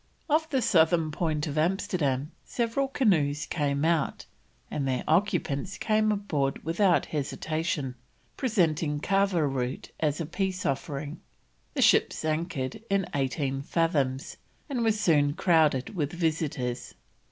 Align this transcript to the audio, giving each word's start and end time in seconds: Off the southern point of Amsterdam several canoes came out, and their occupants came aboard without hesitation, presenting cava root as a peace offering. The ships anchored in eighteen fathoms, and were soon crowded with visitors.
Off 0.27 0.49
the 0.49 0.63
southern 0.63 1.11
point 1.11 1.45
of 1.45 1.59
Amsterdam 1.59 2.31
several 2.43 2.87
canoes 2.87 3.45
came 3.45 3.85
out, 3.85 4.25
and 4.71 4.87
their 4.87 5.03
occupants 5.07 5.77
came 5.77 6.11
aboard 6.11 6.65
without 6.65 7.05
hesitation, 7.13 7.93
presenting 8.35 8.99
cava 8.99 9.45
root 9.45 9.91
as 9.99 10.19
a 10.19 10.25
peace 10.25 10.65
offering. 10.65 11.21
The 11.75 11.83
ships 11.83 12.25
anchored 12.25 12.81
in 12.89 13.05
eighteen 13.13 13.61
fathoms, 13.61 14.37
and 14.67 14.83
were 14.83 14.91
soon 14.91 15.33
crowded 15.35 15.95
with 15.95 16.11
visitors. 16.13 16.95